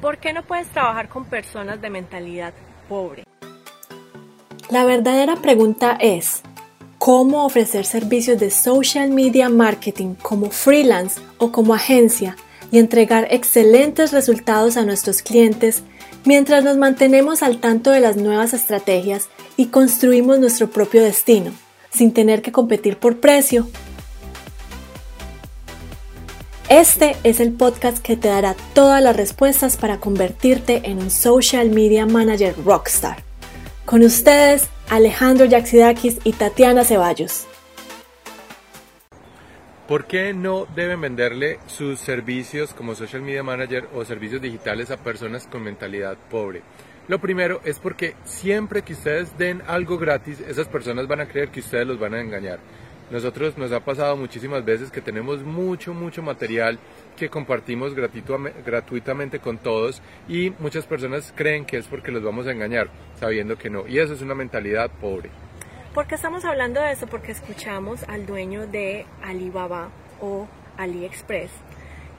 ¿Por 0.00 0.16
qué 0.16 0.32
no 0.32 0.42
puedes 0.42 0.66
trabajar 0.68 1.10
con 1.10 1.26
personas 1.26 1.82
de 1.82 1.90
mentalidad 1.90 2.54
pobre? 2.88 3.24
La 4.70 4.84
verdadera 4.84 5.36
pregunta 5.36 5.98
es, 6.00 6.42
¿cómo 6.96 7.44
ofrecer 7.44 7.84
servicios 7.84 8.40
de 8.40 8.50
social 8.50 9.10
media 9.10 9.50
marketing 9.50 10.14
como 10.14 10.50
freelance 10.50 11.20
o 11.36 11.52
como 11.52 11.74
agencia 11.74 12.36
y 12.72 12.78
entregar 12.78 13.28
excelentes 13.30 14.12
resultados 14.12 14.78
a 14.78 14.86
nuestros 14.86 15.20
clientes 15.20 15.82
mientras 16.24 16.64
nos 16.64 16.78
mantenemos 16.78 17.42
al 17.42 17.58
tanto 17.58 17.90
de 17.90 18.00
las 18.00 18.16
nuevas 18.16 18.54
estrategias 18.54 19.28
y 19.58 19.66
construimos 19.66 20.38
nuestro 20.38 20.70
propio 20.70 21.02
destino, 21.02 21.52
sin 21.90 22.14
tener 22.14 22.40
que 22.40 22.52
competir 22.52 22.96
por 22.96 23.20
precio? 23.20 23.68
Este 26.70 27.16
es 27.24 27.40
el 27.40 27.52
podcast 27.52 27.98
que 28.00 28.16
te 28.16 28.28
dará 28.28 28.54
todas 28.74 29.02
las 29.02 29.16
respuestas 29.16 29.76
para 29.76 29.98
convertirte 29.98 30.82
en 30.84 30.98
un 30.98 31.10
social 31.10 31.68
media 31.68 32.06
manager 32.06 32.54
rockstar. 32.64 33.24
Con 33.84 34.04
ustedes, 34.04 34.70
Alejandro 34.88 35.46
Yaxidakis 35.46 36.20
y 36.22 36.32
Tatiana 36.32 36.84
Ceballos. 36.84 37.48
¿Por 39.88 40.04
qué 40.04 40.32
no 40.32 40.68
deben 40.76 41.00
venderle 41.00 41.58
sus 41.66 41.98
servicios 41.98 42.72
como 42.72 42.94
social 42.94 43.22
media 43.22 43.42
manager 43.42 43.88
o 43.92 44.04
servicios 44.04 44.40
digitales 44.40 44.92
a 44.92 44.96
personas 44.96 45.48
con 45.48 45.64
mentalidad 45.64 46.16
pobre? 46.30 46.62
Lo 47.08 47.20
primero 47.20 47.60
es 47.64 47.80
porque 47.80 48.14
siempre 48.24 48.82
que 48.82 48.92
ustedes 48.92 49.36
den 49.36 49.60
algo 49.66 49.98
gratis, 49.98 50.38
esas 50.38 50.68
personas 50.68 51.08
van 51.08 51.18
a 51.18 51.26
creer 51.26 51.48
que 51.48 51.58
ustedes 51.58 51.84
los 51.84 51.98
van 51.98 52.14
a 52.14 52.20
engañar. 52.20 52.60
Nosotros 53.10 53.58
nos 53.58 53.72
ha 53.72 53.80
pasado 53.80 54.16
muchísimas 54.16 54.64
veces 54.64 54.90
que 54.90 55.00
tenemos 55.00 55.42
mucho, 55.42 55.92
mucho 55.92 56.22
material 56.22 56.78
que 57.16 57.28
compartimos 57.28 57.92
gratuitamente 57.94 59.40
con 59.40 59.58
todos 59.58 60.00
y 60.28 60.50
muchas 60.60 60.86
personas 60.86 61.32
creen 61.34 61.64
que 61.64 61.76
es 61.76 61.86
porque 61.88 62.12
los 62.12 62.22
vamos 62.22 62.46
a 62.46 62.52
engañar, 62.52 62.88
sabiendo 63.18 63.58
que 63.58 63.68
no. 63.68 63.86
Y 63.88 63.98
eso 63.98 64.14
es 64.14 64.22
una 64.22 64.34
mentalidad 64.34 64.90
pobre. 65.00 65.30
¿Por 65.92 66.06
qué 66.06 66.14
estamos 66.14 66.44
hablando 66.44 66.80
de 66.80 66.92
eso? 66.92 67.08
Porque 67.08 67.32
escuchamos 67.32 68.04
al 68.04 68.26
dueño 68.26 68.68
de 68.68 69.06
Alibaba 69.22 69.90
o 70.20 70.46
AliExpress 70.76 71.50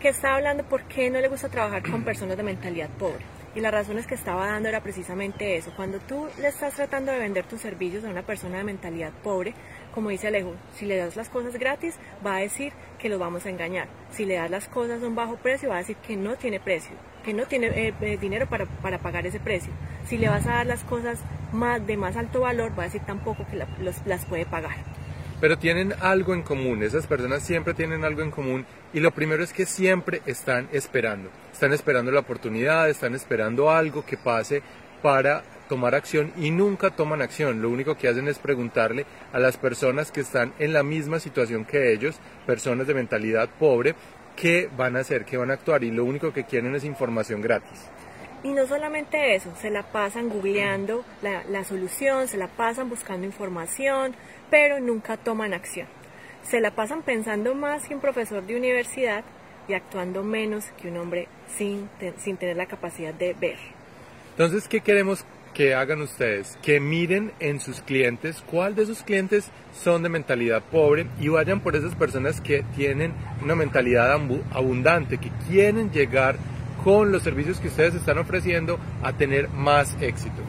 que 0.00 0.08
está 0.08 0.34
hablando 0.34 0.64
por 0.64 0.84
qué 0.84 1.10
no 1.10 1.20
le 1.20 1.28
gusta 1.28 1.50
trabajar 1.50 1.88
con 1.88 2.02
personas 2.04 2.36
de 2.36 2.42
mentalidad 2.42 2.88
pobre. 2.98 3.22
Y 3.54 3.60
las 3.60 3.72
razones 3.72 4.06
que 4.06 4.14
estaba 4.14 4.46
dando 4.46 4.68
era 4.68 4.80
precisamente 4.80 5.56
eso. 5.56 5.72
Cuando 5.76 5.98
tú 5.98 6.26
le 6.40 6.48
estás 6.48 6.74
tratando 6.74 7.12
de 7.12 7.18
vender 7.18 7.44
tus 7.44 7.60
servicios 7.60 8.04
a 8.04 8.08
una 8.08 8.22
persona 8.22 8.58
de 8.58 8.64
mentalidad 8.64 9.12
pobre, 9.22 9.54
como 9.94 10.10
dice 10.10 10.28
Alejo, 10.28 10.54
si 10.74 10.86
le 10.86 10.96
das 10.96 11.16
las 11.16 11.28
cosas 11.28 11.56
gratis, 11.56 11.96
va 12.24 12.36
a 12.36 12.40
decir 12.40 12.72
que 12.98 13.08
lo 13.08 13.18
vamos 13.18 13.46
a 13.46 13.50
engañar. 13.50 13.88
Si 14.10 14.24
le 14.24 14.34
das 14.34 14.50
las 14.50 14.68
cosas 14.68 15.02
a 15.02 15.06
un 15.06 15.14
bajo 15.14 15.36
precio, 15.36 15.68
va 15.68 15.76
a 15.76 15.78
decir 15.78 15.96
que 15.96 16.16
no 16.16 16.36
tiene 16.36 16.60
precio, 16.60 16.92
que 17.24 17.34
no 17.34 17.46
tiene 17.46 17.66
eh, 17.68 17.94
eh, 18.00 18.18
dinero 18.20 18.46
para, 18.48 18.66
pagar 18.98 19.26
ese 19.26 19.40
precio. 19.40 19.72
Si 20.06 20.18
le 20.18 20.28
vas 20.28 20.46
a 20.46 20.56
dar 20.56 20.66
las 20.66 20.84
cosas 20.84 21.18
más, 21.52 21.86
de 21.86 21.96
más 21.96 22.16
alto 22.16 22.40
valor, 22.40 22.72
va 22.78 22.84
a 22.84 22.86
decir 22.86 23.02
tampoco 23.06 23.46
que 23.50 23.56
las 24.06 24.24
puede 24.26 24.46
pagar. 24.46 24.76
Pero 25.40 25.58
tienen 25.58 25.94
algo 26.00 26.34
en 26.34 26.42
común, 26.42 26.82
esas 26.82 27.06
personas 27.06 27.42
siempre 27.42 27.72
tienen 27.72 28.04
algo 28.04 28.20
en 28.20 28.30
común 28.30 28.66
y 28.92 29.00
lo 29.00 29.10
primero 29.10 29.42
es 29.42 29.54
que 29.54 29.64
siempre 29.64 30.20
están 30.26 30.68
esperando, 30.70 31.30
están 31.50 31.72
esperando 31.72 32.12
la 32.12 32.20
oportunidad, 32.20 32.90
están 32.90 33.14
esperando 33.14 33.70
algo 33.70 34.04
que 34.04 34.18
pase 34.18 34.62
para 35.02 35.42
tomar 35.68 35.94
acción 35.94 36.32
y 36.36 36.50
nunca 36.50 36.90
toman 36.90 37.22
acción. 37.22 37.62
Lo 37.62 37.70
único 37.70 37.96
que 37.96 38.08
hacen 38.08 38.28
es 38.28 38.38
preguntarle 38.38 39.06
a 39.32 39.38
las 39.38 39.56
personas 39.56 40.10
que 40.10 40.20
están 40.20 40.52
en 40.58 40.72
la 40.72 40.82
misma 40.82 41.20
situación 41.20 41.64
que 41.64 41.92
ellos, 41.92 42.18
personas 42.46 42.86
de 42.86 42.94
mentalidad 42.94 43.48
pobre, 43.58 43.94
qué 44.36 44.68
van 44.76 44.96
a 44.96 45.00
hacer, 45.00 45.24
qué 45.24 45.36
van 45.36 45.50
a 45.50 45.54
actuar 45.54 45.84
y 45.84 45.90
lo 45.90 46.04
único 46.04 46.32
que 46.32 46.44
quieren 46.44 46.74
es 46.74 46.84
información 46.84 47.40
gratis. 47.40 47.88
Y 48.42 48.52
no 48.52 48.66
solamente 48.66 49.34
eso, 49.34 49.54
se 49.60 49.70
la 49.70 49.82
pasan 49.82 50.28
googleando 50.28 51.04
la, 51.22 51.44
la 51.44 51.62
solución, 51.62 52.26
se 52.26 52.38
la 52.38 52.48
pasan 52.48 52.88
buscando 52.88 53.26
información, 53.26 54.14
pero 54.50 54.80
nunca 54.80 55.18
toman 55.18 55.52
acción. 55.52 55.86
Se 56.42 56.60
la 56.60 56.70
pasan 56.70 57.02
pensando 57.02 57.54
más 57.54 57.86
que 57.86 57.94
un 57.94 58.00
profesor 58.00 58.42
de 58.42 58.56
universidad 58.56 59.24
y 59.68 59.74
actuando 59.74 60.24
menos 60.24 60.64
que 60.80 60.88
un 60.88 60.96
hombre 60.96 61.28
sin, 61.56 61.88
sin 62.18 62.38
tener 62.38 62.56
la 62.56 62.66
capacidad 62.66 63.14
de 63.14 63.34
ver. 63.34 63.79
Entonces, 64.32 64.68
¿qué 64.68 64.80
queremos 64.80 65.24
que 65.54 65.74
hagan 65.74 66.00
ustedes, 66.00 66.56
que 66.62 66.80
miren 66.80 67.32
en 67.40 67.60
sus 67.60 67.80
clientes 67.80 68.42
cuál 68.50 68.74
de 68.74 68.86
sus 68.86 69.02
clientes 69.02 69.50
son 69.82 70.02
de 70.02 70.08
mentalidad 70.08 70.62
pobre 70.62 71.06
y 71.18 71.28
vayan 71.28 71.60
por 71.60 71.76
esas 71.76 71.94
personas 71.94 72.40
que 72.40 72.64
tienen 72.76 73.12
una 73.42 73.54
mentalidad 73.54 74.12
abundante, 74.52 75.18
que 75.18 75.32
quieren 75.48 75.90
llegar 75.90 76.36
con 76.84 77.12
los 77.12 77.22
servicios 77.22 77.58
que 77.58 77.68
ustedes 77.68 77.94
están 77.94 78.18
ofreciendo 78.18 78.78
a 79.02 79.12
tener 79.12 79.48
más 79.48 79.96
éxito. 80.00 80.40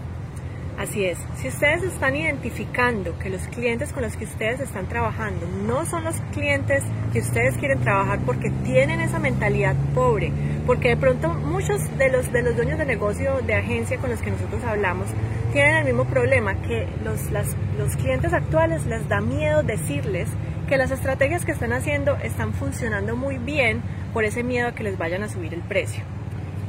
Así 0.82 1.06
es, 1.06 1.20
si 1.36 1.48
ustedes 1.48 1.84
están 1.84 2.16
identificando 2.16 3.16
que 3.20 3.30
los 3.30 3.44
clientes 3.50 3.94
con 3.94 4.02
los 4.02 4.18
que 4.18 4.26
ustedes 4.26 4.62
están 4.62 4.88
trabajando 4.88 5.46
no 5.46 5.86
son 5.86 6.04
los 6.04 6.16
clientes 6.34 6.82
que 7.14 7.20
ustedes 7.20 7.56
quieren 7.58 7.82
trabajar 7.82 8.18
porque 8.26 8.50
tienen 8.64 9.00
esa 9.00 9.20
mentalidad 9.20 9.76
pobre, 9.94 10.32
porque 10.66 10.88
de 10.90 10.98
pronto 10.98 11.36
muchos 11.36 11.82
de 12.00 12.10
los, 12.10 12.34
de 12.34 12.42
los 12.42 12.56
dueños 12.56 12.80
de 12.80 12.86
negocio 12.86 13.42
de 13.46 13.54
agencia 13.54 14.00
con 14.00 14.10
los 14.10 14.24
que 14.24 14.32
nosotros 14.32 14.64
hablamos 14.64 15.06
tienen 15.54 15.76
el 15.76 15.86
mismo 15.86 16.06
problema, 16.06 16.60
que 16.64 16.88
los, 17.04 17.30
los 17.78 17.96
clientes 17.98 18.34
actuales 18.34 18.84
les 18.88 19.08
da 19.08 19.22
miedo 19.22 19.62
decirles 19.62 20.30
que 20.68 20.78
las 20.78 20.90
estrategias 20.90 21.46
que 21.46 21.52
están 21.52 21.74
haciendo 21.74 22.16
están 22.24 22.56
funcionando 22.56 23.16
muy 23.16 23.38
bien 23.38 23.84
por 24.14 24.24
ese 24.24 24.42
miedo 24.42 24.70
a 24.70 24.72
que 24.74 24.82
les 24.82 24.98
vayan 24.98 25.22
a 25.22 25.30
subir 25.30 25.54
el 25.54 25.62
precio. 25.62 26.04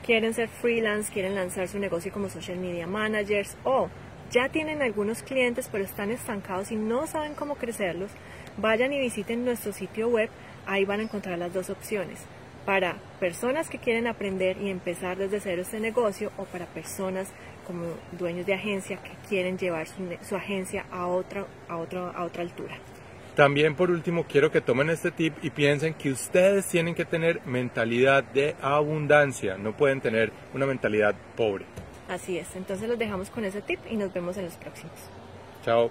quieren 0.05 0.33
ser 0.33 0.47
freelance, 0.49 1.11
quieren 1.11 1.35
lanzar 1.35 1.67
su 1.67 1.79
negocio 1.79 2.11
como 2.11 2.29
social 2.29 2.57
media 2.57 2.87
managers 2.87 3.57
o 3.63 3.89
ya 4.31 4.49
tienen 4.49 4.81
algunos 4.81 5.21
clientes 5.21 5.69
pero 5.71 5.83
están 5.83 6.09
estancados 6.11 6.71
y 6.71 6.75
no 6.75 7.05
saben 7.07 7.35
cómo 7.35 7.55
crecerlos, 7.55 8.09
vayan 8.57 8.93
y 8.93 8.99
visiten 8.99 9.45
nuestro 9.45 9.73
sitio 9.73 10.07
web, 10.07 10.29
ahí 10.65 10.85
van 10.85 11.01
a 11.01 11.03
encontrar 11.03 11.37
las 11.37 11.53
dos 11.53 11.69
opciones 11.69 12.25
para 12.65 12.95
personas 13.19 13.69
que 13.69 13.77
quieren 13.77 14.07
aprender 14.07 14.57
y 14.61 14.69
empezar 14.69 15.17
desde 15.17 15.39
cero 15.39 15.61
este 15.61 15.79
negocio 15.79 16.31
o 16.37 16.45
para 16.45 16.65
personas 16.65 17.31
como 17.65 17.85
dueños 18.11 18.45
de 18.45 18.53
agencia 18.53 18.97
que 18.97 19.11
quieren 19.27 19.57
llevar 19.57 19.87
su, 19.87 20.35
agencia 20.35 20.85
a 20.91 21.07
otra, 21.07 21.45
a, 21.67 21.77
otra, 21.77 22.09
a 22.11 22.23
otra 22.23 22.43
altura. 22.43 22.75
También 23.35 23.75
por 23.75 23.89
último 23.89 24.25
quiero 24.25 24.51
que 24.51 24.61
tomen 24.61 24.89
este 24.89 25.11
tip 25.11 25.33
y 25.41 25.49
piensen 25.49 25.95
que 25.95 26.11
ustedes 26.11 26.67
tienen 26.67 26.93
que 26.93 27.05
tener 27.05 27.41
mentalidad 27.45 28.23
de 28.23 28.55
abundancia, 28.61 29.57
no 29.57 29.75
pueden 29.75 30.01
tener 30.01 30.31
una 30.53 30.65
mentalidad 30.65 31.15
pobre. 31.35 31.65
Así 32.07 32.37
es, 32.37 32.55
entonces 32.55 32.87
los 32.87 32.99
dejamos 32.99 33.29
con 33.29 33.43
ese 33.45 33.61
tip 33.61 33.79
y 33.89 33.97
nos 33.97 34.13
vemos 34.13 34.37
en 34.37 34.45
los 34.45 34.55
próximos. 34.55 34.93
Chao. 35.63 35.89